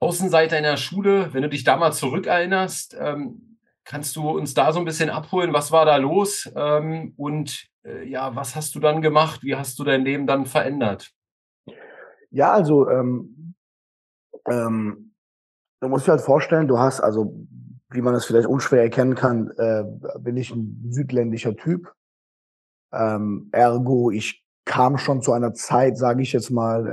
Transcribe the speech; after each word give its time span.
Außenseiter 0.00 0.56
in 0.56 0.64
der 0.64 0.78
Schule, 0.78 1.32
wenn 1.34 1.42
du 1.42 1.48
dich 1.48 1.62
da 1.62 1.76
mal 1.76 1.92
zurückerinnerst, 1.92 2.96
ähm, 2.98 3.58
kannst 3.84 4.16
du 4.16 4.30
uns 4.30 4.54
da 4.54 4.72
so 4.72 4.78
ein 4.78 4.84
bisschen 4.84 5.10
abholen? 5.10 5.52
Was 5.52 5.72
war 5.72 5.84
da 5.84 5.96
los? 5.96 6.50
Ähm, 6.56 7.12
und 7.16 7.66
äh, 7.84 8.08
ja, 8.08 8.34
was 8.34 8.56
hast 8.56 8.74
du 8.74 8.80
dann 8.80 9.02
gemacht? 9.02 9.42
Wie 9.42 9.56
hast 9.56 9.78
du 9.78 9.84
dein 9.84 10.04
Leben 10.04 10.26
dann 10.26 10.46
verändert? 10.46 11.10
Ja, 12.30 12.52
also 12.52 12.88
ähm, 12.88 13.54
ähm, 14.48 15.12
du 15.80 15.88
musst 15.88 16.06
dir 16.06 16.12
halt 16.12 16.20
vorstellen, 16.20 16.68
du 16.68 16.78
hast 16.78 17.00
also, 17.00 17.34
wie 17.90 18.00
man 18.00 18.14
das 18.14 18.24
vielleicht 18.24 18.46
unschwer 18.46 18.82
erkennen 18.82 19.14
kann, 19.14 19.50
äh, 19.58 19.84
bin 20.18 20.36
ich 20.36 20.50
ein 20.50 20.86
südländischer 20.90 21.56
Typ. 21.56 21.92
Ähm, 22.92 23.48
ergo, 23.52 24.10
ich 24.10 24.44
kam 24.70 24.98
schon 24.98 25.20
zu 25.20 25.32
einer 25.32 25.52
Zeit, 25.52 25.98
sage 25.98 26.22
ich 26.22 26.32
jetzt 26.32 26.50
mal, 26.50 26.86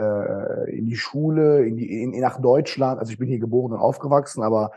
äh, 0.67 0.75
in 0.75 0.87
die 0.87 0.95
Schule, 0.95 1.63
in 1.63 1.77
die, 1.77 2.01
in, 2.01 2.19
nach 2.19 2.41
Deutschland. 2.41 2.99
Also 2.99 3.11
ich 3.11 3.19
bin 3.19 3.27
hier 3.27 3.37
geboren 3.37 3.71
und 3.71 3.77
aufgewachsen, 3.77 4.41
aber 4.41 4.71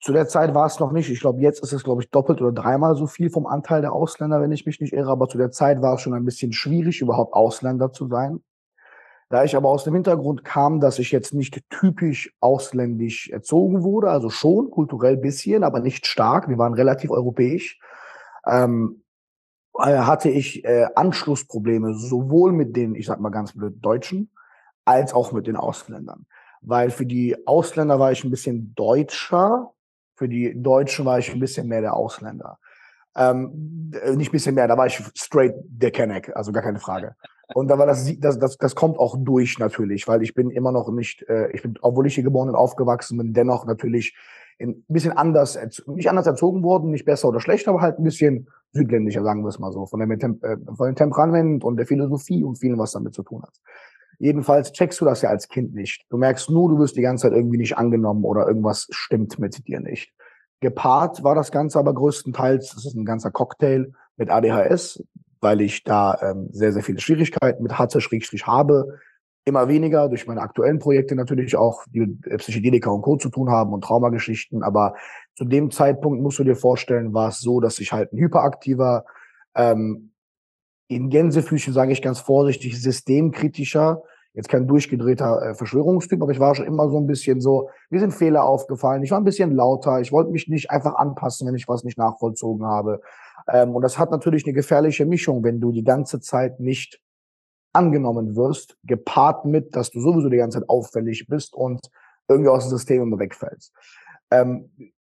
zu 0.00 0.12
der 0.12 0.28
Zeit 0.28 0.54
war 0.54 0.66
es 0.66 0.78
noch 0.78 0.92
nicht. 0.92 1.10
Ich 1.10 1.18
glaube, 1.18 1.40
jetzt 1.40 1.60
ist 1.60 1.72
es, 1.72 1.82
glaube 1.82 2.00
ich, 2.00 2.10
doppelt 2.10 2.40
oder 2.40 2.52
dreimal 2.52 2.94
so 2.94 3.08
viel 3.08 3.30
vom 3.30 3.48
Anteil 3.48 3.80
der 3.80 3.92
Ausländer, 3.92 4.40
wenn 4.40 4.52
ich 4.52 4.64
mich 4.64 4.80
nicht 4.80 4.92
irre. 4.92 5.10
Aber 5.10 5.28
zu 5.28 5.38
der 5.38 5.50
Zeit 5.50 5.82
war 5.82 5.94
es 5.94 6.00
schon 6.00 6.14
ein 6.14 6.24
bisschen 6.24 6.52
schwierig, 6.52 7.00
überhaupt 7.00 7.34
Ausländer 7.34 7.90
zu 7.90 8.06
sein. 8.06 8.44
Da 9.28 9.42
ich 9.42 9.56
aber 9.56 9.68
aus 9.68 9.82
dem 9.82 9.94
Hintergrund 9.94 10.44
kam, 10.44 10.78
dass 10.78 11.00
ich 11.00 11.10
jetzt 11.10 11.34
nicht 11.34 11.68
typisch 11.68 12.32
ausländisch 12.38 13.28
erzogen 13.28 13.82
wurde, 13.82 14.08
also 14.08 14.30
schon 14.30 14.70
kulturell 14.70 15.16
bisschen, 15.16 15.64
aber 15.64 15.80
nicht 15.80 16.06
stark. 16.06 16.48
Wir 16.48 16.58
waren 16.58 16.74
relativ 16.74 17.10
europäisch. 17.10 17.80
Ähm, 18.46 19.02
äh, 19.02 19.07
hatte 19.78 20.28
ich 20.28 20.64
äh, 20.64 20.88
Anschlussprobleme 20.94 21.94
sowohl 21.94 22.52
mit 22.52 22.76
den, 22.76 22.94
ich 22.94 23.06
sag 23.06 23.20
mal 23.20 23.30
ganz 23.30 23.52
blöd, 23.52 23.76
Deutschen, 23.80 24.30
als 24.84 25.14
auch 25.14 25.32
mit 25.32 25.46
den 25.46 25.56
Ausländern. 25.56 26.26
Weil 26.60 26.90
für 26.90 27.06
die 27.06 27.46
Ausländer 27.46 27.98
war 27.98 28.10
ich 28.10 28.24
ein 28.24 28.30
bisschen 28.30 28.74
deutscher, 28.74 29.72
für 30.16 30.28
die 30.28 30.60
Deutschen 30.60 31.04
war 31.04 31.18
ich 31.18 31.32
ein 31.32 31.40
bisschen 31.40 31.68
mehr 31.68 31.80
der 31.80 31.94
Ausländer. 31.94 32.58
Ähm, 33.16 33.92
äh, 34.02 34.16
nicht 34.16 34.30
ein 34.30 34.32
bisschen 34.32 34.54
mehr, 34.54 34.68
da 34.68 34.76
war 34.76 34.86
ich 34.86 35.00
straight 35.14 35.54
der 35.64 35.90
Kenneck, 35.90 36.32
also 36.34 36.52
gar 36.52 36.62
keine 36.62 36.80
Frage. 36.80 37.14
Und 37.54 37.68
da 37.68 37.78
war 37.78 37.86
das, 37.86 38.12
das, 38.18 38.38
das, 38.38 38.58
das 38.58 38.74
kommt 38.74 38.98
auch 38.98 39.16
durch 39.18 39.58
natürlich, 39.58 40.06
weil 40.06 40.22
ich 40.22 40.34
bin 40.34 40.50
immer 40.50 40.72
noch 40.72 40.90
nicht, 40.90 41.22
äh, 41.28 41.50
ich 41.52 41.62
bin, 41.62 41.78
obwohl 41.80 42.06
ich 42.06 42.14
hier 42.14 42.24
geboren 42.24 42.48
und 42.48 42.54
aufgewachsen 42.54 43.16
bin, 43.16 43.32
dennoch 43.32 43.64
natürlich 43.64 44.16
ein 44.60 44.84
bisschen 44.88 45.12
anders, 45.12 45.58
nicht 45.86 46.10
anders 46.10 46.26
erzogen 46.26 46.62
worden, 46.62 46.90
nicht 46.90 47.04
besser 47.04 47.28
oder 47.28 47.40
schlechter, 47.40 47.70
aber 47.70 47.80
halt 47.80 47.98
ein 47.98 48.04
bisschen 48.04 48.48
südländischer, 48.72 49.22
sagen 49.22 49.42
wir 49.42 49.48
es 49.48 49.58
mal 49.58 49.72
so, 49.72 49.86
von, 49.86 50.00
der, 50.00 50.08
äh, 50.10 50.56
von 50.74 50.86
dem 50.86 50.96
Temperament 50.96 51.64
und 51.64 51.76
der 51.76 51.86
Philosophie 51.86 52.44
und 52.44 52.56
vielem, 52.56 52.78
was 52.78 52.92
damit 52.92 53.14
zu 53.14 53.22
tun 53.22 53.42
hat. 53.42 53.54
Jedenfalls 54.18 54.72
checkst 54.72 55.00
du 55.00 55.04
das 55.04 55.22
ja 55.22 55.30
als 55.30 55.48
Kind 55.48 55.74
nicht. 55.74 56.04
Du 56.10 56.16
merkst 56.16 56.50
nur, 56.50 56.68
du 56.68 56.78
wirst 56.78 56.96
die 56.96 57.02
ganze 57.02 57.22
Zeit 57.22 57.36
irgendwie 57.36 57.58
nicht 57.58 57.78
angenommen 57.78 58.24
oder 58.24 58.48
irgendwas 58.48 58.88
stimmt 58.90 59.38
mit 59.38 59.66
dir 59.68 59.80
nicht. 59.80 60.12
Gepaart 60.60 61.22
war 61.22 61.36
das 61.36 61.52
Ganze 61.52 61.78
aber 61.78 61.94
größtenteils, 61.94 62.74
das 62.74 62.84
ist 62.84 62.96
ein 62.96 63.04
ganzer 63.04 63.30
Cocktail 63.30 63.92
mit 64.16 64.28
ADHS, 64.28 65.04
weil 65.40 65.60
ich 65.60 65.84
da 65.84 66.18
ähm, 66.20 66.48
sehr, 66.50 66.72
sehr 66.72 66.82
viele 66.82 66.98
Schwierigkeiten 66.98 67.62
mit 67.62 67.78
hatte, 67.78 68.00
Schrägstrich 68.00 68.48
habe, 68.48 68.98
immer 69.48 69.68
weniger 69.68 70.08
durch 70.08 70.26
meine 70.26 70.40
aktuellen 70.40 70.78
Projekte 70.78 71.14
natürlich 71.14 71.56
auch, 71.56 71.84
die 71.92 72.00
mit 72.00 72.22
Psychedelika 72.38 72.90
und 72.90 73.02
Co. 73.02 73.16
zu 73.16 73.30
tun 73.30 73.50
haben 73.50 73.72
und 73.72 73.82
Traumageschichten. 73.82 74.62
Aber 74.62 74.94
zu 75.34 75.44
dem 75.44 75.70
Zeitpunkt 75.70 76.22
musst 76.22 76.38
du 76.38 76.44
dir 76.44 76.56
vorstellen, 76.56 77.14
war 77.14 77.28
es 77.28 77.40
so, 77.40 77.60
dass 77.60 77.78
ich 77.78 77.92
halt 77.92 78.12
ein 78.12 78.18
hyperaktiver, 78.18 79.04
ähm, 79.54 80.12
in 80.88 81.10
Gänsefüßchen 81.10 81.74
sage 81.74 81.92
ich 81.92 82.02
ganz 82.02 82.20
vorsichtig, 82.20 82.80
systemkritischer, 82.80 84.02
jetzt 84.34 84.48
kein 84.48 84.66
durchgedrehter 84.66 85.42
äh, 85.42 85.54
Verschwörungstyp, 85.54 86.22
aber 86.22 86.32
ich 86.32 86.40
war 86.40 86.54
schon 86.54 86.66
immer 86.66 86.88
so 86.88 86.98
ein 86.98 87.06
bisschen 87.06 87.40
so, 87.40 87.70
mir 87.90 88.00
sind 88.00 88.12
Fehler 88.12 88.44
aufgefallen, 88.44 89.02
ich 89.02 89.10
war 89.10 89.18
ein 89.18 89.24
bisschen 89.24 89.54
lauter, 89.54 90.00
ich 90.00 90.12
wollte 90.12 90.30
mich 90.30 90.48
nicht 90.48 90.70
einfach 90.70 90.94
anpassen, 90.94 91.46
wenn 91.46 91.56
ich 91.56 91.68
was 91.68 91.84
nicht 91.84 91.98
nachvollzogen 91.98 92.66
habe. 92.66 93.00
Ähm, 93.52 93.74
und 93.74 93.82
das 93.82 93.98
hat 93.98 94.10
natürlich 94.10 94.44
eine 94.44 94.54
gefährliche 94.54 95.06
Mischung, 95.06 95.42
wenn 95.44 95.60
du 95.60 95.72
die 95.72 95.84
ganze 95.84 96.20
Zeit 96.20 96.60
nicht 96.60 97.00
angenommen 97.72 98.36
wirst, 98.36 98.76
gepaart 98.84 99.44
mit, 99.44 99.76
dass 99.76 99.90
du 99.90 100.00
sowieso 100.00 100.28
die 100.28 100.36
ganze 100.36 100.60
Zeit 100.60 100.68
auffällig 100.68 101.26
bist 101.28 101.54
und 101.54 101.80
irgendwie 102.28 102.50
aus 102.50 102.64
dem 102.64 102.70
System 102.70 103.02
immer 103.02 103.18
wegfällst. 103.18 103.72
Ähm, 104.30 104.70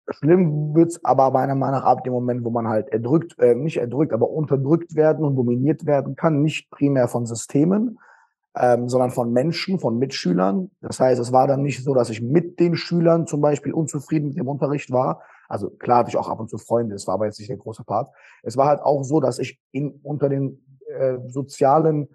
schlimm 0.08 0.74
wird's 0.74 1.04
aber 1.04 1.30
meiner 1.30 1.54
Meinung 1.54 1.80
nach 1.80 1.86
ab 1.86 2.04
dem 2.04 2.12
Moment, 2.12 2.44
wo 2.44 2.50
man 2.50 2.68
halt 2.68 2.88
erdrückt, 2.88 3.38
äh, 3.38 3.54
nicht 3.54 3.78
erdrückt, 3.78 4.12
aber 4.12 4.30
unterdrückt 4.30 4.94
werden 4.94 5.24
und 5.24 5.36
dominiert 5.36 5.86
werden 5.86 6.16
kann, 6.16 6.42
nicht 6.42 6.70
primär 6.70 7.08
von 7.08 7.26
Systemen, 7.26 7.98
ähm, 8.56 8.88
sondern 8.88 9.10
von 9.10 9.32
Menschen, 9.32 9.78
von 9.78 9.98
Mitschülern. 9.98 10.70
Das 10.80 11.00
heißt, 11.00 11.20
es 11.20 11.32
war 11.32 11.46
dann 11.46 11.62
nicht 11.62 11.82
so, 11.82 11.94
dass 11.94 12.10
ich 12.10 12.22
mit 12.22 12.60
den 12.60 12.76
Schülern 12.76 13.26
zum 13.26 13.40
Beispiel 13.40 13.72
unzufrieden 13.72 14.28
mit 14.28 14.38
dem 14.38 14.48
Unterricht 14.48 14.90
war. 14.92 15.22
Also 15.48 15.70
klar 15.70 15.98
hatte 15.98 16.10
ich 16.10 16.16
auch 16.16 16.28
ab 16.28 16.40
und 16.40 16.50
zu 16.50 16.58
Freunde, 16.58 16.94
es 16.94 17.06
war 17.06 17.14
aber 17.14 17.26
jetzt 17.26 17.38
nicht 17.38 17.50
der 17.50 17.56
große 17.56 17.84
Part. 17.84 18.12
Es 18.42 18.56
war 18.56 18.66
halt 18.66 18.80
auch 18.80 19.02
so, 19.02 19.20
dass 19.20 19.38
ich 19.38 19.60
in, 19.72 20.00
unter 20.02 20.28
den 20.28 20.64
äh, 20.88 21.18
sozialen 21.28 22.08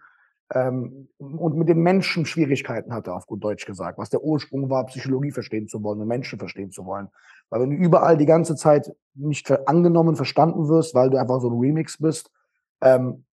ähm, 0.54 1.08
und 1.18 1.56
mit 1.56 1.70
den 1.70 1.80
Menschen 1.80 2.26
Schwierigkeiten 2.26 2.94
hatte, 2.94 3.14
auf 3.14 3.26
gut 3.26 3.44
Deutsch 3.44 3.66
gesagt, 3.66 3.98
was 3.98 4.10
der 4.10 4.24
Ursprung 4.24 4.70
war, 4.70 4.86
Psychologie 4.86 5.32
verstehen 5.32 5.68
zu 5.68 5.82
wollen 5.82 6.02
und 6.02 6.08
Menschen 6.08 6.40
verstehen 6.40 6.72
zu 6.72 6.86
wollen. 6.86 7.10
Weil 7.50 7.62
wenn 7.62 7.72
du 7.72 7.78
überall 7.78 8.18
die 8.18 8.26
ganze 8.26 8.56
Zeit 8.56 8.92
nicht 9.14 9.52
angenommen, 9.68 10.16
verstanden 10.16 10.68
wirst, 10.68 10.94
weil 10.94 11.10
du 11.10 11.18
einfach 11.18 11.40
so 11.40 11.50
ein 11.50 11.60
Remix 11.60 11.98
bist, 11.98 12.32
ähm, 12.82 13.26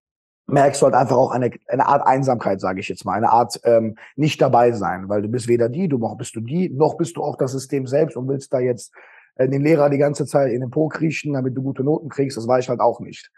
merkst 0.47 0.81
du 0.81 0.85
halt 0.85 0.95
einfach 0.95 1.17
auch 1.17 1.31
eine, 1.31 1.51
eine 1.67 1.88
Art 1.88 2.05
Einsamkeit, 2.07 2.61
sage 2.61 2.79
ich 2.79 2.88
jetzt 2.88 3.03
mal, 3.03 3.13
eine 3.13 3.31
Art 3.31 3.59
ähm, 3.63 3.97
nicht 4.16 4.41
dabei 4.41 4.72
sein, 4.72 5.09
weil 5.09 5.22
du 5.22 5.28
bist 5.28 5.47
weder 5.47 5.69
die, 5.69 5.88
du 5.88 5.97
noch 5.97 6.16
bist 6.16 6.35
du 6.35 6.41
die, 6.41 6.69
noch 6.69 6.95
bist 6.95 7.17
du 7.17 7.23
auch 7.23 7.35
das 7.35 7.51
System 7.51 7.85
selbst 7.88 8.16
und 8.16 8.28
willst 8.28 8.53
da 8.53 8.59
jetzt 8.59 8.94
äh, 9.35 9.49
den 9.49 9.61
Lehrer 9.61 9.89
die 9.89 9.97
ganze 9.97 10.25
Zeit 10.25 10.51
in 10.51 10.61
den 10.61 10.69
Po 10.69 10.88
kriechen, 10.88 11.34
damit 11.34 11.57
du 11.57 11.61
gute 11.61 11.84
Noten 11.84 12.09
kriegst, 12.09 12.38
das 12.38 12.47
war 12.47 12.59
ich 12.59 12.69
halt 12.69 12.79
auch 12.79 12.99
nicht. 12.99 13.31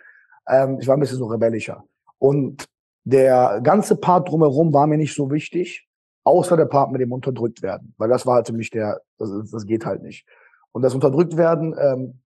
Ähm, 0.47 0.77
ich 0.79 0.87
war 0.87 0.97
ein 0.97 0.99
bisschen 0.99 1.17
so 1.17 1.27
rebellischer. 1.27 1.83
Und 2.19 2.67
der 3.03 3.61
ganze 3.63 3.95
Part 3.95 4.29
drumherum 4.29 4.73
war 4.73 4.87
mir 4.87 4.97
nicht 4.97 5.15
so 5.15 5.31
wichtig, 5.31 5.87
außer 6.23 6.57
der 6.57 6.65
Part 6.65 6.91
mit 6.91 7.01
dem 7.01 7.11
unterdrückt 7.11 7.61
werden, 7.61 7.93
weil 7.97 8.09
das 8.09 8.25
war 8.25 8.35
halt 8.35 8.47
für 8.47 8.53
mich 8.53 8.69
der, 8.69 9.01
das, 9.17 9.29
das 9.51 9.65
geht 9.65 9.85
halt 9.85 10.03
nicht. 10.03 10.27
Und 10.71 10.83
das 10.83 10.93
unterdrückt 10.93 11.37
werden 11.37 11.75
ähm, 11.79 12.19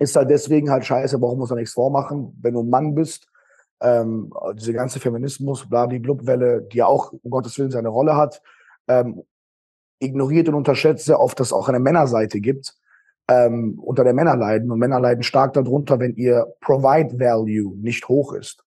ist 0.00 0.16
halt 0.16 0.30
deswegen 0.30 0.70
halt 0.70 0.84
scheiße, 0.84 1.20
warum 1.20 1.38
muss 1.38 1.50
man 1.50 1.58
nichts 1.58 1.74
vormachen, 1.74 2.36
wenn 2.40 2.54
du 2.54 2.62
ein 2.62 2.70
Mann 2.70 2.94
bist, 2.94 3.28
ähm, 3.80 4.32
diese 4.54 4.72
ganze 4.72 5.00
Feminismus, 5.00 5.68
Blabli-Blub-Welle, 5.68 6.62
die 6.62 6.78
ja 6.78 6.86
auch, 6.86 7.12
um 7.12 7.30
Gottes 7.30 7.58
Willen, 7.58 7.70
seine 7.70 7.88
Rolle 7.88 8.16
hat, 8.16 8.42
ähm, 8.88 9.22
ignoriert 10.00 10.48
und 10.48 10.54
unterschätzt 10.54 11.04
sehr 11.04 11.20
oft, 11.20 11.38
dass 11.38 11.48
es 11.48 11.52
auch 11.52 11.68
eine 11.68 11.80
Männerseite 11.80 12.40
gibt, 12.40 12.74
ähm, 13.28 13.78
unter 13.80 14.04
der 14.04 14.14
Männer 14.14 14.36
leiden. 14.36 14.70
Und 14.70 14.78
Männer 14.78 15.00
leiden 15.00 15.22
stark 15.22 15.52
darunter, 15.52 15.98
wenn 15.98 16.14
ihr 16.14 16.46
Provide 16.60 17.18
Value 17.18 17.76
nicht 17.76 18.08
hoch 18.08 18.32
ist. 18.32 18.64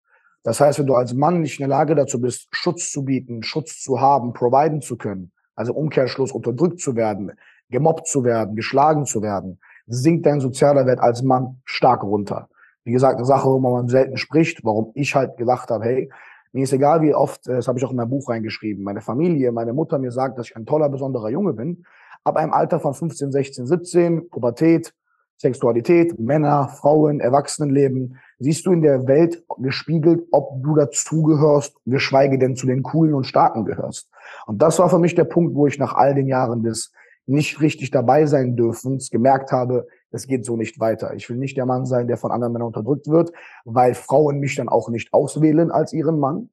Das 0.49 0.63
heißt, 0.63 0.79
wenn 0.79 0.87
du 0.87 0.95
als 0.95 1.13
Mann 1.13 1.43
nicht 1.43 1.61
in 1.61 1.69
der 1.69 1.77
Lage 1.77 1.95
dazu 1.95 2.23
bist, 2.23 2.49
Schutz 2.53 2.91
zu 2.91 3.05
bieten, 3.05 3.43
Schutz 3.43 3.83
zu 3.83 4.01
haben, 4.01 4.33
providen 4.33 4.81
zu 4.81 4.97
können, 4.97 5.31
also 5.55 5.75
Umkehrschluss 5.75 6.33
unterdrückt 6.33 6.81
zu 6.81 6.97
werden, 6.97 7.33
gemobbt 7.69 8.07
zu 8.07 8.25
werden, 8.25 8.57
geschlagen 8.57 9.05
zu 9.05 9.21
werden, 9.21 9.61
sinkt 9.89 10.25
dein 10.25 10.41
sozialer 10.41 10.87
Wert 10.87 11.01
als 11.01 11.23
Mann 11.23 11.61
stark 11.67 12.03
runter. 12.03 12.49
Wie 12.85 12.93
gesagt, 12.93 13.17
eine 13.17 13.27
Sache, 13.27 13.47
wo 13.47 13.59
man 13.59 13.89
selten 13.89 14.17
spricht, 14.17 14.65
warum 14.65 14.91
ich 14.95 15.15
halt 15.15 15.37
gesagt 15.37 15.71
habe, 15.71 15.85
hey, 15.85 16.11
mir 16.53 16.63
ist 16.63 16.73
egal, 16.73 17.03
wie 17.03 17.13
oft, 17.13 17.47
das 17.47 17.69
habe 17.69 17.79
ich 17.79 17.85
auch 17.85 17.91
in 17.91 17.99
mein 17.99 18.09
Buch 18.09 18.31
reingeschrieben, 18.31 18.83
meine 18.83 19.03
Familie, 19.03 19.53
meine 19.53 19.75
Mutter 19.75 19.99
mir 19.99 20.13
sagt, 20.13 20.39
dass 20.39 20.47
ich 20.47 20.57
ein 20.57 20.65
toller, 20.65 20.89
besonderer 20.89 21.29
Junge 21.29 21.53
bin. 21.53 21.85
Ab 22.25 22.37
einem 22.39 22.55
Alter 22.55 22.81
von 22.81 22.95
15, 22.95 23.33
16, 23.33 23.67
17, 23.67 24.31
Pubertät, 24.31 24.95
Sexualität, 25.38 26.19
Männer, 26.19 26.69
Frauen, 26.69 27.21
Erwachsenenleben, 27.21 28.19
siehst 28.41 28.66
du 28.66 28.72
in 28.72 28.82
der 28.82 29.06
Welt 29.06 29.44
gespiegelt, 29.59 30.26
ob 30.32 30.62
du 30.62 30.75
dazugehörst, 30.75 31.76
geschweige 31.87 32.38
denn 32.38 32.56
zu 32.56 32.66
den 32.66 32.82
Coolen 32.82 33.15
und 33.15 33.25
Starken 33.25 33.65
gehörst. 33.65 34.10
Und 34.47 34.60
das 34.60 34.78
war 34.78 34.91
für 34.91 34.99
mich 34.99 35.15
der 35.15 35.25
Punkt, 35.25 35.54
wo 35.54 35.66
ich 35.66 35.78
nach 35.78 35.94
all 35.94 36.15
den 36.15 36.26
Jahren 36.26 36.62
des 36.62 36.93
nicht 37.26 37.61
richtig 37.61 37.90
dabei 37.90 38.26
sein 38.26 38.56
dürfens 38.56 39.11
gemerkt 39.11 39.52
habe, 39.52 39.87
es 40.11 40.26
geht 40.26 40.44
so 40.44 40.56
nicht 40.56 40.81
weiter. 40.81 41.14
Ich 41.14 41.29
will 41.29 41.37
nicht 41.37 41.56
der 41.56 41.67
Mann 41.67 41.84
sein, 41.84 42.08
der 42.08 42.17
von 42.17 42.32
anderen 42.32 42.55
Männern 42.55 42.69
unterdrückt 42.69 43.06
wird, 43.08 43.32
weil 43.64 43.94
Frauen 43.94 44.41
mich 44.41 44.56
dann 44.56 44.69
auch 44.69 44.88
nicht 44.88 45.12
auswählen 45.12 45.70
als 45.70 45.93
ihren 45.93 46.19
Mann. 46.19 46.49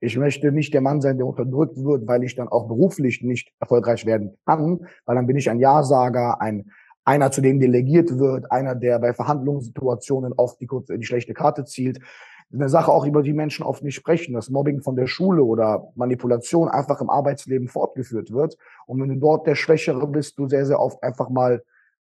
Ich 0.00 0.16
möchte 0.16 0.52
nicht 0.52 0.74
der 0.74 0.82
Mann 0.82 1.00
sein, 1.00 1.16
der 1.16 1.26
unterdrückt 1.26 1.82
wird, 1.82 2.06
weil 2.06 2.22
ich 2.22 2.36
dann 2.36 2.48
auch 2.48 2.68
beruflich 2.68 3.22
nicht 3.22 3.52
erfolgreich 3.58 4.06
werden 4.06 4.36
kann, 4.46 4.86
weil 5.06 5.16
dann 5.16 5.26
bin 5.26 5.36
ich 5.36 5.50
ein 5.50 5.58
Ja-Sager, 5.58 6.40
ein 6.40 6.70
einer, 7.08 7.30
zu 7.30 7.40
dem 7.40 7.58
delegiert 7.58 8.18
wird, 8.18 8.52
einer, 8.52 8.74
der 8.74 8.98
bei 8.98 9.14
Verhandlungssituationen 9.14 10.34
oft 10.34 10.60
die, 10.60 10.68
die 10.68 11.06
schlechte 11.06 11.32
Karte 11.32 11.64
zielt. 11.64 12.00
Eine 12.52 12.68
Sache 12.68 12.92
auch, 12.92 13.06
über 13.06 13.22
die 13.22 13.32
Menschen 13.32 13.64
oft 13.64 13.82
nicht 13.82 13.94
sprechen, 13.94 14.34
dass 14.34 14.50
Mobbing 14.50 14.82
von 14.82 14.94
der 14.94 15.06
Schule 15.06 15.42
oder 15.42 15.88
Manipulation 15.94 16.68
einfach 16.68 17.00
im 17.00 17.08
Arbeitsleben 17.08 17.68
fortgeführt 17.68 18.30
wird. 18.30 18.58
Und 18.86 19.00
wenn 19.00 19.08
du 19.08 19.16
dort 19.16 19.46
der 19.46 19.54
Schwächere 19.54 20.06
bist, 20.06 20.38
du 20.38 20.48
sehr, 20.48 20.66
sehr 20.66 20.80
oft 20.80 21.02
einfach 21.02 21.30
mal 21.30 21.62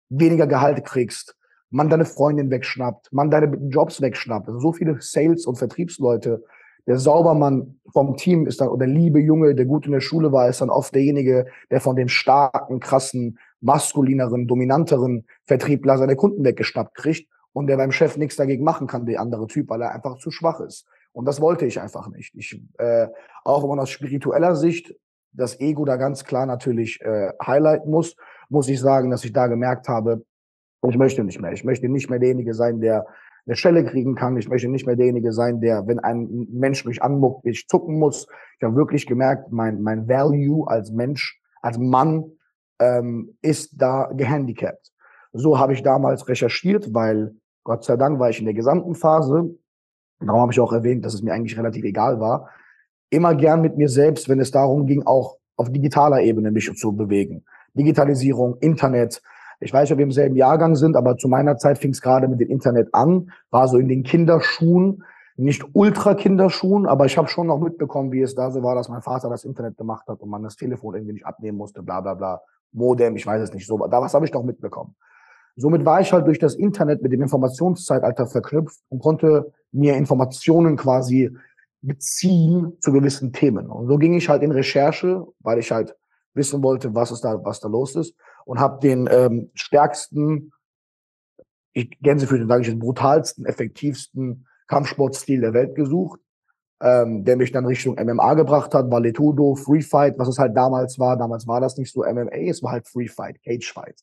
weniger 0.09 0.45
Gehalt 0.45 0.85
kriegst, 0.85 1.35
man 1.71 1.89
deine 1.89 2.05
Freundin 2.05 2.51
wegschnappt, 2.51 3.11
man 3.11 3.31
deine 3.31 3.55
Jobs 3.69 4.01
wegschnappt. 4.01 4.49
Also 4.49 4.59
so 4.59 4.71
viele 4.71 4.97
Sales- 4.99 5.47
und 5.47 5.57
Vertriebsleute, 5.57 6.43
Der 6.87 6.97
Saubermann 6.97 7.79
vom 7.93 8.17
Team 8.17 8.47
ist 8.47 8.59
dann, 8.59 8.69
oder 8.69 8.85
der 8.85 8.95
liebe 8.95 9.19
Junge, 9.19 9.53
der 9.53 9.65
gut 9.65 9.85
in 9.85 9.91
der 9.91 10.01
Schule 10.01 10.31
war, 10.31 10.49
ist 10.49 10.61
dann 10.61 10.69
oft 10.69 10.93
derjenige, 10.95 11.45
der 11.69 11.79
von 11.79 11.95
dem 11.95 12.07
starken, 12.07 12.79
krassen, 12.79 13.37
maskulineren, 13.61 14.47
dominanteren 14.47 15.25
Vertriebler 15.45 15.97
seine 15.97 16.15
Kunden 16.15 16.43
weggeschnappt 16.43 16.95
kriegt 16.95 17.29
und 17.53 17.67
der 17.67 17.77
beim 17.77 17.91
Chef 17.91 18.17
nichts 18.17 18.35
dagegen 18.35 18.63
machen 18.63 18.87
kann, 18.87 19.05
der 19.05 19.21
andere 19.21 19.47
Typ, 19.47 19.69
weil 19.69 19.81
er 19.81 19.93
einfach 19.93 20.17
zu 20.17 20.31
schwach 20.31 20.59
ist. 20.59 20.85
Und 21.13 21.25
das 21.25 21.41
wollte 21.41 21.65
ich 21.65 21.79
einfach 21.79 22.09
nicht. 22.09 22.33
Ich, 22.35 22.61
äh, 22.77 23.07
auch 23.43 23.63
wenn 23.63 23.69
man 23.69 23.79
aus 23.79 23.89
spiritueller 23.89 24.55
Sicht 24.55 24.95
das 25.33 25.59
Ego 25.59 25.85
da 25.85 25.97
ganz 25.97 26.23
klar 26.23 26.45
natürlich 26.45 27.01
äh, 27.01 27.31
highlighten 27.45 27.91
muss, 27.91 28.15
muss 28.49 28.67
ich 28.67 28.79
sagen, 28.79 29.09
dass 29.09 29.23
ich 29.23 29.33
da 29.33 29.47
gemerkt 29.47 29.87
habe, 29.87 30.25
ich 30.89 30.97
möchte 30.97 31.23
nicht 31.23 31.39
mehr. 31.39 31.53
Ich 31.53 31.63
möchte 31.63 31.87
nicht 31.87 32.09
mehr 32.09 32.19
derjenige 32.19 32.53
sein, 32.53 32.81
der 32.81 33.05
eine 33.45 33.55
Schelle 33.55 33.85
kriegen 33.85 34.15
kann. 34.15 34.37
Ich 34.37 34.49
möchte 34.49 34.67
nicht 34.67 34.85
mehr 34.85 34.95
derjenige 34.95 35.31
sein, 35.31 35.61
der, 35.61 35.87
wenn 35.87 35.99
ein 35.99 36.47
Mensch 36.51 36.85
mich 36.85 37.01
anmuckt, 37.03 37.45
ich 37.45 37.67
zucken 37.67 37.99
muss. 37.99 38.27
Ich 38.57 38.63
habe 38.63 38.75
wirklich 38.75 39.07
gemerkt, 39.07 39.51
mein, 39.51 39.81
mein 39.81 40.07
Value 40.07 40.67
als 40.67 40.91
Mensch, 40.91 41.39
als 41.61 41.77
Mann 41.77 42.31
ähm, 42.81 43.37
ist 43.41 43.79
da 43.81 44.09
gehandicapt. 44.13 44.91
So 45.31 45.59
habe 45.59 45.73
ich 45.73 45.83
damals 45.83 46.27
recherchiert, 46.27 46.93
weil 46.93 47.35
Gott 47.63 47.85
sei 47.85 47.95
Dank 47.95 48.19
war 48.19 48.29
ich 48.29 48.39
in 48.39 48.45
der 48.45 48.55
gesamten 48.55 48.95
Phase, 48.95 49.55
darum 50.19 50.41
habe 50.41 50.51
ich 50.51 50.59
auch 50.59 50.73
erwähnt, 50.73 51.05
dass 51.05 51.13
es 51.13 51.21
mir 51.21 51.33
eigentlich 51.33 51.57
relativ 51.57 51.85
egal 51.85 52.19
war, 52.19 52.49
immer 53.11 53.35
gern 53.35 53.61
mit 53.61 53.77
mir 53.77 53.87
selbst, 53.87 54.27
wenn 54.27 54.39
es 54.39 54.51
darum 54.51 54.87
ging, 54.87 55.03
auch 55.05 55.37
auf 55.57 55.71
digitaler 55.71 56.21
Ebene 56.21 56.51
mich 56.51 56.73
zu 56.75 56.91
bewegen. 56.93 57.45
Digitalisierung, 57.75 58.57
Internet. 58.59 59.21
Ich 59.59 59.71
weiß 59.71 59.91
ob 59.91 59.99
wir 59.99 60.05
im 60.05 60.11
selben 60.11 60.35
Jahrgang 60.35 60.75
sind, 60.75 60.95
aber 60.95 61.17
zu 61.17 61.27
meiner 61.27 61.57
Zeit 61.57 61.77
fing 61.77 61.91
es 61.91 62.01
gerade 62.01 62.27
mit 62.27 62.39
dem 62.39 62.49
Internet 62.49 62.89
an, 62.93 63.31
war 63.51 63.67
so 63.67 63.77
in 63.77 63.87
den 63.87 64.03
Kinderschuhen, 64.03 65.03
nicht 65.37 65.63
Ultra-Kinderschuhen, 65.73 66.87
aber 66.87 67.05
ich 67.05 67.17
habe 67.17 67.27
schon 67.27 67.47
noch 67.47 67.59
mitbekommen, 67.59 68.11
wie 68.11 68.21
es 68.21 68.35
da 68.35 68.51
so 68.51 68.63
war, 68.63 68.75
dass 68.75 68.89
mein 68.89 69.01
Vater 69.01 69.29
das 69.29 69.43
Internet 69.43 69.77
gemacht 69.77 70.07
hat 70.07 70.19
und 70.21 70.29
man 70.29 70.43
das 70.43 70.55
Telefon 70.55 70.95
irgendwie 70.95 71.13
nicht 71.13 71.25
abnehmen 71.25 71.57
musste, 71.57 71.83
bla 71.83 72.01
bla 72.01 72.15
bla. 72.15 72.41
Modem, 72.73 73.15
ich 73.15 73.25
weiß 73.25 73.41
es 73.41 73.53
nicht 73.53 73.67
so, 73.67 73.77
da 73.87 74.01
was 74.01 74.13
habe 74.13 74.25
ich 74.25 74.33
noch 74.33 74.43
mitbekommen. 74.43 74.95
Somit 75.55 75.85
war 75.85 75.99
ich 76.01 76.13
halt 76.13 76.27
durch 76.27 76.39
das 76.39 76.55
Internet 76.55 77.01
mit 77.01 77.11
dem 77.11 77.21
Informationszeitalter 77.21 78.27
verknüpft 78.27 78.79
und 78.89 78.99
konnte 78.99 79.53
mir 79.71 79.95
Informationen 79.95 80.77
quasi 80.77 81.35
beziehen 81.81 82.77
zu 82.79 82.91
gewissen 82.91 83.33
Themen. 83.33 83.69
Und 83.69 83.87
so 83.87 83.97
ging 83.97 84.13
ich 84.13 84.29
halt 84.29 84.43
in 84.43 84.51
Recherche, 84.51 85.25
weil 85.39 85.59
ich 85.59 85.71
halt 85.71 85.95
wissen 86.33 86.63
wollte, 86.63 86.93
was 86.95 87.11
ist 87.11 87.21
da, 87.21 87.43
was 87.43 87.59
da 87.59 87.67
los 87.67 87.95
ist, 87.95 88.15
und 88.45 88.59
habe 88.59 88.79
den 88.79 89.09
ähm, 89.11 89.51
stärksten, 89.53 90.51
ich 91.73 91.97
Gänsefüßchen 92.01 92.47
sage 92.47 92.61
ich 92.61 92.69
den 92.69 92.79
brutalsten, 92.79 93.45
effektivsten 93.45 94.47
Kampfsportstil 94.67 95.41
der 95.41 95.53
Welt 95.53 95.75
gesucht, 95.75 96.19
ähm, 96.81 97.23
der 97.23 97.37
mich 97.37 97.51
dann 97.51 97.65
Richtung 97.65 97.95
MMA 97.95 98.33
gebracht 98.33 98.73
hat, 98.73 98.89
Valetudo, 98.89 99.55
Free 99.55 99.81
Fight, 99.81 100.17
was 100.17 100.27
es 100.27 100.39
halt 100.39 100.57
damals 100.57 100.97
war. 100.97 101.15
Damals 101.15 101.47
war 101.47 101.61
das 101.61 101.77
nicht 101.77 101.93
so 101.93 102.01
MMA, 102.03 102.49
es 102.49 102.63
war 102.63 102.71
halt 102.71 102.87
Free 102.87 103.07
Fight, 103.07 103.41
Cage 103.43 103.71
Fight, 103.71 104.01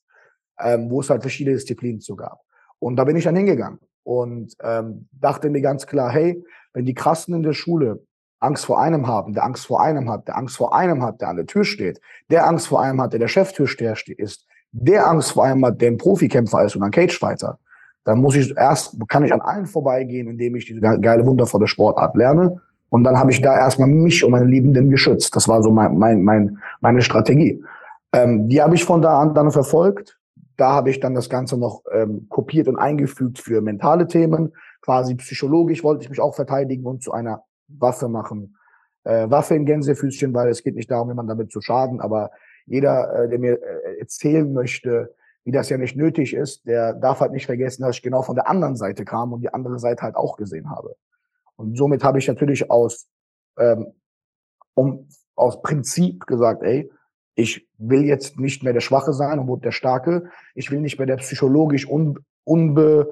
ähm, 0.59 0.89
wo 0.89 1.01
es 1.01 1.09
halt 1.09 1.21
verschiedene 1.21 1.55
Disziplinen 1.55 1.99
zu 1.99 2.15
gab. 2.15 2.39
Und 2.79 2.95
da 2.95 3.03
bin 3.03 3.17
ich 3.17 3.25
dann 3.25 3.35
hingegangen 3.35 3.79
und 4.03 4.55
ähm, 4.63 5.07
dachte 5.11 5.49
mir 5.49 5.61
ganz 5.61 5.87
klar, 5.87 6.09
hey, 6.09 6.43
wenn 6.73 6.85
die 6.85 6.93
Krassen 6.93 7.33
in 7.33 7.43
der 7.43 7.53
Schule 7.53 8.01
Angst 8.39 8.65
vor 8.65 8.79
einem 8.79 9.07
haben, 9.07 9.33
der 9.33 9.43
Angst 9.43 9.67
vor 9.67 9.81
einem 9.81 10.09
hat, 10.09 10.29
der 10.29 10.37
Angst 10.37 10.55
vor 10.55 10.73
einem 10.73 11.03
hat, 11.03 11.19
der 11.19 11.27
an 11.27 11.35
der 11.35 11.45
Tür 11.45 11.65
steht, 11.65 11.99
der 12.31 12.47
Angst 12.47 12.67
vor 12.67 12.81
einem 12.81 13.01
hat, 13.01 13.11
der 13.11 13.19
der 13.19 13.27
Cheftürsteher 13.27 13.95
ist, 14.17 14.47
der 14.71 15.07
Angst 15.07 15.33
vor 15.33 15.43
einem 15.43 15.65
hat, 15.65 15.81
der 15.81 15.91
ein 15.91 15.97
Profikämpfer 15.97 16.63
ist 16.63 16.77
und 16.77 16.83
ein 16.83 16.91
Cagefighter, 16.91 17.59
dann 18.05 18.21
muss 18.21 18.35
ich 18.35 18.55
erst, 18.55 18.95
kann 19.09 19.25
ich 19.25 19.33
an 19.33 19.41
allen 19.41 19.65
vorbeigehen, 19.65 20.29
indem 20.29 20.55
ich 20.55 20.65
diese 20.65 20.79
geile, 20.79 21.25
wundervolle 21.25 21.67
Sportart 21.67 22.15
lerne. 22.15 22.61
Und 22.89 23.03
dann 23.03 23.17
habe 23.17 23.31
ich 23.31 23.41
da 23.41 23.55
erstmal 23.55 23.87
mich 23.87 24.23
und 24.23 24.31
meine 24.31 24.45
Liebenden 24.45 24.89
geschützt. 24.89 25.35
Das 25.35 25.47
war 25.47 25.61
so 25.61 25.71
mein, 25.71 25.97
mein, 25.97 26.23
mein, 26.23 26.57
meine 26.81 27.01
Strategie. 27.01 27.63
Ähm, 28.13 28.49
die 28.49 28.61
habe 28.61 28.75
ich 28.75 28.83
von 28.83 29.01
da 29.01 29.19
an 29.19 29.35
dann 29.35 29.51
verfolgt. 29.51 30.17
Da 30.57 30.71
habe 30.71 30.89
ich 30.89 30.99
dann 30.99 31.13
das 31.13 31.29
Ganze 31.29 31.57
noch 31.57 31.83
ähm, 31.93 32.27
kopiert 32.29 32.67
und 32.67 32.77
eingefügt 32.77 33.39
für 33.39 33.61
mentale 33.61 34.07
Themen 34.07 34.51
quasi 34.81 35.15
psychologisch 35.15 35.83
wollte 35.83 36.03
ich 36.03 36.09
mich 36.09 36.19
auch 36.19 36.35
verteidigen 36.35 36.85
und 36.85 37.03
zu 37.03 37.11
einer 37.11 37.43
Waffe 37.67 38.07
machen. 38.07 38.55
Äh, 39.03 39.29
Waffe 39.29 39.55
in 39.55 39.65
Gänsefüßchen, 39.65 40.33
weil 40.33 40.49
es 40.49 40.63
geht 40.63 40.75
nicht 40.75 40.91
darum, 40.91 41.09
jemand 41.09 41.29
damit 41.29 41.51
zu 41.51 41.61
schaden, 41.61 42.01
aber 42.01 42.31
jeder, 42.65 43.13
äh, 43.13 43.29
der 43.29 43.39
mir 43.39 43.61
äh, 43.61 43.99
erzählen 43.99 44.51
möchte, 44.51 45.13
wie 45.43 45.51
das 45.51 45.69
ja 45.69 45.77
nicht 45.77 45.95
nötig 45.95 46.33
ist, 46.33 46.65
der 46.65 46.93
darf 46.93 47.21
halt 47.21 47.31
nicht 47.31 47.45
vergessen, 47.45 47.83
dass 47.83 47.95
ich 47.95 48.01
genau 48.01 48.21
von 48.21 48.35
der 48.35 48.49
anderen 48.49 48.75
Seite 48.75 49.05
kam 49.05 49.33
und 49.33 49.41
die 49.41 49.53
andere 49.53 49.79
Seite 49.79 50.03
halt 50.03 50.15
auch 50.15 50.37
gesehen 50.37 50.69
habe. 50.69 50.95
Und 51.59 51.77
somit 51.77 52.05
habe 52.05 52.19
ich 52.19 52.27
natürlich 52.29 52.71
aus, 52.71 53.09
ähm, 53.57 53.91
um, 54.75 55.09
aus 55.35 55.61
Prinzip 55.61 56.25
gesagt, 56.25 56.63
ey, 56.63 56.89
ich 57.35 57.67
will 57.77 58.05
jetzt 58.05 58.39
nicht 58.39 58.63
mehr 58.63 58.71
der 58.71 58.79
Schwache 58.79 59.11
sein 59.11 59.39
und 59.39 59.65
der 59.65 59.73
Starke. 59.73 60.29
Ich 60.55 60.71
will 60.71 60.79
nicht 60.79 60.97
mehr 60.97 61.05
der 61.05 61.17
psychologisch 61.17 61.85
un, 61.85 62.17
unbe, 62.45 63.11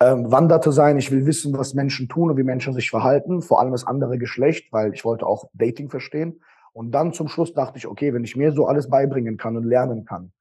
ähm, 0.00 0.28
sein. 0.66 0.98
Ich 0.98 1.10
will 1.10 1.24
wissen, 1.24 1.56
was 1.56 1.72
Menschen 1.72 2.10
tun 2.10 2.30
und 2.30 2.36
wie 2.36 2.42
Menschen 2.42 2.74
sich 2.74 2.90
verhalten, 2.90 3.40
vor 3.40 3.58
allem 3.58 3.72
das 3.72 3.86
andere 3.86 4.18
Geschlecht, 4.18 4.70
weil 4.70 4.92
ich 4.92 5.06
wollte 5.06 5.26
auch 5.26 5.48
Dating 5.54 5.88
verstehen. 5.88 6.42
Und 6.74 6.92
dann 6.92 7.14
zum 7.14 7.28
Schluss 7.28 7.54
dachte 7.54 7.78
ich, 7.78 7.86
okay, 7.86 8.12
wenn 8.12 8.24
ich 8.24 8.36
mir 8.36 8.52
so 8.52 8.66
alles 8.66 8.90
beibringen 8.90 9.38
kann 9.38 9.56
und 9.56 9.64
lernen 9.64 10.04
kann, 10.04 10.32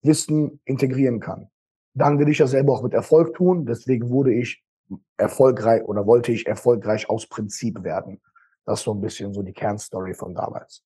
Wissen 0.00 0.58
integrieren 0.64 1.20
kann, 1.20 1.48
dann 1.92 2.18
will 2.18 2.30
ich 2.30 2.38
ja 2.38 2.46
selber 2.46 2.72
auch 2.72 2.82
mit 2.82 2.94
Erfolg 2.94 3.34
tun. 3.34 3.66
Deswegen 3.66 4.08
wurde 4.08 4.32
ich 4.32 4.63
erfolgreich 5.16 5.82
oder 5.84 6.06
wollte 6.06 6.32
ich 6.32 6.46
erfolgreich 6.46 7.08
aus 7.08 7.26
Prinzip 7.26 7.82
werden. 7.82 8.20
Das 8.64 8.80
ist 8.80 8.84
so 8.84 8.94
ein 8.94 9.00
bisschen 9.00 9.32
so 9.32 9.42
die 9.42 9.52
Kernstory 9.52 10.14
von 10.14 10.34
damals. 10.34 10.82